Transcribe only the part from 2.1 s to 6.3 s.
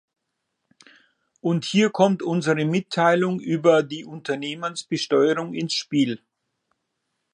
unsere Mitteilung über die Unternehmensbesteuerung ins Spiel.